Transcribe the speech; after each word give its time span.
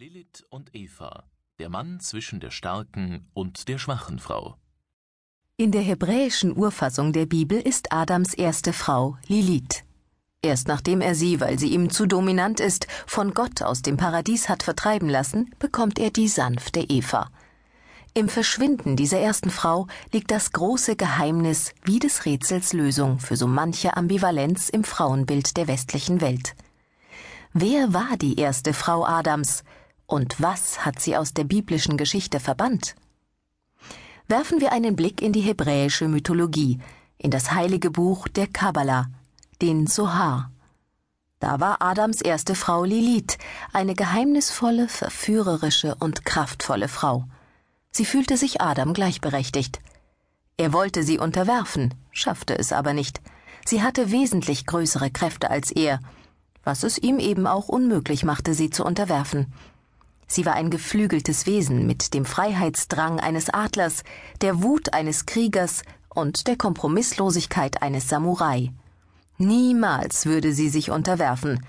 Lilith 0.00 0.46
und 0.48 0.74
Eva, 0.74 1.24
der 1.58 1.68
Mann 1.68 2.00
zwischen 2.00 2.40
der 2.40 2.50
starken 2.50 3.28
und 3.34 3.68
der 3.68 3.76
schwachen 3.76 4.18
Frau. 4.18 4.56
In 5.58 5.72
der 5.72 5.82
hebräischen 5.82 6.56
Urfassung 6.56 7.12
der 7.12 7.26
Bibel 7.26 7.60
ist 7.60 7.92
Adams 7.92 8.32
erste 8.32 8.72
Frau 8.72 9.18
Lilith. 9.26 9.84
Erst 10.40 10.68
nachdem 10.68 11.02
er 11.02 11.14
sie, 11.14 11.38
weil 11.38 11.58
sie 11.58 11.74
ihm 11.74 11.90
zu 11.90 12.06
dominant 12.06 12.60
ist, 12.60 12.86
von 13.06 13.34
Gott 13.34 13.60
aus 13.60 13.82
dem 13.82 13.98
Paradies 13.98 14.48
hat 14.48 14.62
vertreiben 14.62 15.10
lassen, 15.10 15.54
bekommt 15.58 15.98
er 15.98 16.10
die 16.10 16.28
sanfte 16.28 16.80
Eva. 16.80 17.30
Im 18.14 18.30
Verschwinden 18.30 18.96
dieser 18.96 19.18
ersten 19.18 19.50
Frau 19.50 19.86
liegt 20.14 20.30
das 20.30 20.52
große 20.52 20.96
Geheimnis 20.96 21.74
wie 21.84 21.98
des 21.98 22.24
Rätsels 22.24 22.72
Lösung 22.72 23.18
für 23.18 23.36
so 23.36 23.46
manche 23.46 23.98
Ambivalenz 23.98 24.70
im 24.70 24.82
Frauenbild 24.82 25.58
der 25.58 25.68
westlichen 25.68 26.22
Welt. 26.22 26.54
Wer 27.52 27.92
war 27.92 28.16
die 28.16 28.38
erste 28.38 28.72
Frau 28.72 29.04
Adams? 29.04 29.62
Und 30.10 30.42
was 30.42 30.84
hat 30.84 30.98
sie 30.98 31.16
aus 31.16 31.34
der 31.34 31.44
biblischen 31.44 31.96
Geschichte 31.96 32.40
verbannt? 32.40 32.96
Werfen 34.26 34.60
wir 34.60 34.72
einen 34.72 34.96
Blick 34.96 35.22
in 35.22 35.32
die 35.32 35.40
hebräische 35.40 36.08
Mythologie, 36.08 36.80
in 37.16 37.30
das 37.30 37.52
heilige 37.52 37.92
Buch 37.92 38.26
der 38.26 38.48
Kabbalah, 38.48 39.06
den 39.62 39.86
Sohar. 39.86 40.50
Da 41.38 41.60
war 41.60 41.80
Adams 41.80 42.22
erste 42.22 42.56
Frau 42.56 42.82
Lilith, 42.82 43.38
eine 43.72 43.94
geheimnisvolle, 43.94 44.88
verführerische 44.88 45.94
und 45.94 46.24
kraftvolle 46.24 46.88
Frau. 46.88 47.26
Sie 47.92 48.04
fühlte 48.04 48.36
sich 48.36 48.60
Adam 48.60 48.94
gleichberechtigt. 48.94 49.78
Er 50.56 50.72
wollte 50.72 51.04
sie 51.04 51.20
unterwerfen, 51.20 51.94
schaffte 52.10 52.58
es 52.58 52.72
aber 52.72 52.94
nicht. 52.94 53.20
Sie 53.64 53.80
hatte 53.80 54.10
wesentlich 54.10 54.66
größere 54.66 55.12
Kräfte 55.12 55.50
als 55.50 55.70
er, 55.70 56.00
was 56.64 56.82
es 56.82 56.98
ihm 56.98 57.20
eben 57.20 57.46
auch 57.46 57.68
unmöglich 57.68 58.24
machte, 58.24 58.54
sie 58.54 58.70
zu 58.70 58.84
unterwerfen. 58.84 59.52
Sie 60.32 60.46
war 60.46 60.54
ein 60.54 60.70
geflügeltes 60.70 61.46
Wesen 61.46 61.88
mit 61.88 62.14
dem 62.14 62.24
Freiheitsdrang 62.24 63.18
eines 63.18 63.50
Adlers, 63.50 64.04
der 64.42 64.62
Wut 64.62 64.94
eines 64.94 65.26
Kriegers 65.26 65.82
und 66.08 66.46
der 66.46 66.56
Kompromisslosigkeit 66.56 67.82
eines 67.82 68.08
Samurai. 68.08 68.70
Niemals 69.38 70.26
würde 70.26 70.52
sie 70.52 70.68
sich 70.68 70.92
unterwerfen, 70.92 71.66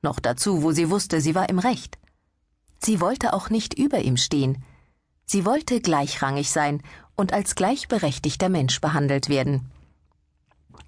noch 0.00 0.20
dazu, 0.20 0.62
wo 0.62 0.72
sie 0.72 0.88
wusste, 0.88 1.20
sie 1.20 1.34
war 1.34 1.50
im 1.50 1.58
Recht. 1.58 1.98
Sie 2.78 3.02
wollte 3.02 3.34
auch 3.34 3.50
nicht 3.50 3.74
über 3.74 3.98
ihm 3.98 4.16
stehen. 4.16 4.64
Sie 5.26 5.44
wollte 5.44 5.82
gleichrangig 5.82 6.50
sein 6.50 6.82
und 7.14 7.34
als 7.34 7.56
gleichberechtigter 7.56 8.48
Mensch 8.48 8.80
behandelt 8.80 9.28
werden. 9.28 9.70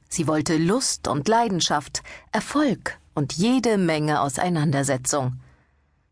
Sie 0.08 0.26
wollte 0.26 0.56
Lust 0.56 1.06
und 1.06 1.28
Leidenschaft, 1.28 2.02
Erfolg 2.32 2.98
und 3.12 3.34
jede 3.34 3.76
Menge 3.76 4.22
Auseinandersetzung. 4.22 5.38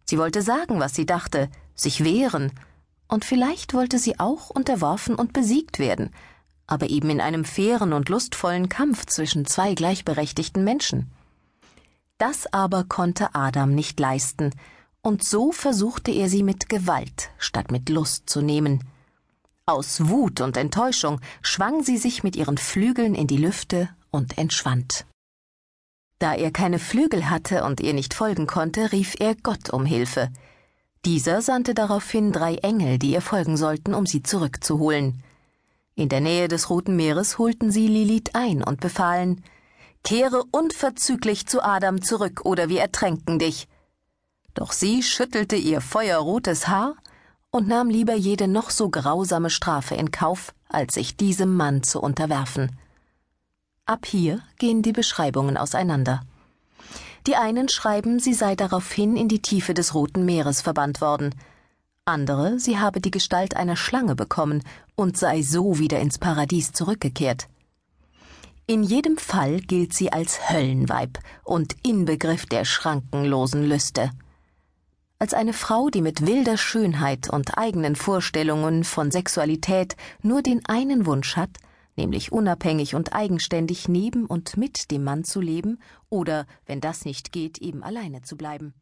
Sie 0.09 0.17
wollte 0.17 0.41
sagen, 0.41 0.81
was 0.81 0.95
sie 0.95 1.05
dachte, 1.05 1.51
sich 1.75 2.03
wehren, 2.03 2.51
und 3.09 3.27
vielleicht 3.27 3.75
wollte 3.75 3.99
sie 3.99 4.19
auch 4.19 4.49
unterworfen 4.49 5.15
und 5.15 5.35
besiegt 5.35 5.79
werden, 5.79 6.15
aber 6.67 6.89
eben 6.89 7.11
in 7.11 7.21
einem 7.21 7.45
fairen 7.45 7.93
und 7.93 8.09
lustvollen 8.09 8.71
Kampf 8.71 9.05
zwischen 9.05 9.45
zwei 9.45 9.75
gleichberechtigten 9.75 10.65
Menschen. 10.65 11.11
Das 12.17 12.51
aber 12.55 12.85
konnte 12.85 13.35
Adam 13.35 13.75
nicht 13.75 14.01
leisten, 14.01 14.53
und 15.03 15.25
so 15.25 15.53
versuchte 15.53 16.11
er 16.11 16.31
sie 16.31 16.43
mit 16.43 16.71
Gewalt 16.71 17.29
statt 17.37 17.71
mit 17.71 17.91
Lust 17.91 18.31
zu 18.31 18.41
nehmen. 18.41 18.85
Aus 19.67 20.09
Wut 20.09 20.41
und 20.41 20.57
Enttäuschung 20.57 21.21
schwang 21.43 21.85
sie 21.85 21.99
sich 21.99 22.23
mit 22.25 22.35
ihren 22.35 22.57
Flügeln 22.57 23.15
in 23.15 23.27
die 23.27 23.37
Lüfte 23.37 23.91
und 24.11 24.39
entschwand. 24.39 25.05
Da 26.19 26.35
er 26.35 26.51
keine 26.51 26.79
Flügel 26.79 27.31
hatte 27.31 27.65
und 27.65 27.81
ihr 27.81 27.95
nicht 27.95 28.15
folgen 28.15 28.47
konnte, 28.47 28.93
rief 28.93 29.15
er 29.19 29.37
Gott 29.37 29.71
um 29.71 29.85
Hilfe. 29.85 30.31
Dieser 31.05 31.43
sandte 31.43 31.75
daraufhin 31.75 32.33
drei 32.33 32.57
Engel, 32.57 32.99
die 32.99 33.13
ihr 33.13 33.21
folgen 33.21 33.57
sollten, 33.57 33.95
um 33.95 34.05
sie 34.05 34.23
zurückzuholen. 34.23 35.23
In 35.95 36.09
der 36.09 36.21
Nähe 36.21 36.49
des 36.49 36.71
Roten 36.71 36.97
Meeres 36.97 37.39
holten 37.39 37.71
sie 37.71 37.87
Lilith 37.87 38.31
ein 38.35 38.63
und 38.63 38.81
befahlen 38.81 39.43
Kehre 40.05 40.43
unverzüglich 40.51 41.47
zu 41.47 41.63
Adam 41.63 42.03
zurück, 42.03 42.43
oder 42.45 42.69
wir 42.69 42.81
ertränken 42.81 43.39
dich. 43.39 43.69
Doch 44.55 44.73
sie 44.73 45.03
schüttelte 45.03 45.57
ihr 45.57 45.81
feuerrotes 45.81 46.69
Haar 46.69 46.97
und 47.51 47.69
nahm 47.69 47.91
lieber 47.91 48.15
jede 48.15 48.49
noch 48.49 48.71
so 48.71 48.89
grausame 48.91 49.51
Strafe 49.51 49.95
in 49.95 50.11
Kauf, 50.11 50.53
als 50.69 50.95
sich 50.95 51.17
diesem 51.17 51.57
Mann 51.57 51.83
zu 51.83 52.01
unterwerfen. 52.01 52.77
Ab 53.89 54.05
hier 54.05 54.43
gehen 54.59 54.83
die 54.83 54.93
Beschreibungen 54.93 55.57
auseinander. 55.57 56.21
Die 57.27 57.37
einen 57.37 57.71
schreiben, 57.71 58.19
sie 58.19 58.35
sei 58.35 58.55
daraufhin 58.55 59.17
in 59.17 59.29
die 59.29 59.41
Tiefe 59.41 59.73
des 59.73 59.95
Roten 59.95 60.27
Meeres 60.27 60.61
verbannt 60.61 61.01
worden, 61.01 61.35
andere, 62.05 62.59
sie 62.59 62.79
habe 62.79 63.01
die 63.01 63.11
Gestalt 63.11 63.57
einer 63.57 63.77
Schlange 63.77 64.15
bekommen 64.15 64.63
und 64.95 65.17
sei 65.17 65.41
so 65.41 65.79
wieder 65.79 66.01
ins 66.01 66.19
Paradies 66.19 66.73
zurückgekehrt. 66.73 67.49
In 68.67 68.83
jedem 68.83 69.17
Fall 69.17 69.61
gilt 69.61 69.95
sie 69.95 70.13
als 70.13 70.51
Höllenweib 70.51 71.19
und 71.43 71.75
Inbegriff 71.83 72.45
der 72.45 72.67
schrankenlosen 72.67 73.65
Lüste. 73.65 74.11
Als 75.19 75.33
eine 75.33 75.55
Frau, 75.55 75.89
die 75.89 76.03
mit 76.03 76.27
wilder 76.27 76.59
Schönheit 76.59 77.31
und 77.31 77.57
eigenen 77.57 77.97
Vorstellungen 77.97 78.85
von 78.85 79.11
Sexualität 79.11 79.97
nur 80.23 80.43
den 80.43 80.65
einen 80.67 81.07
Wunsch 81.07 81.37
hat, 81.37 81.57
nämlich 81.99 82.33
unabhängig 82.33 82.95
und 82.95 83.13
eigenständig 83.13 83.89
neben 83.89 84.25
und 84.25 84.57
mit 84.57 84.91
dem 84.91 85.05
Mann 85.05 85.25
zu 85.25 85.43
leben 85.43 85.79
oder, 86.09 86.47
wenn 86.65 86.81
das 86.81 87.05
nicht 87.05 87.33
geht, 87.33 87.59
eben 87.59 87.83
alleine 87.83 88.23
zu 88.23 88.39
bleiben. 88.39 88.73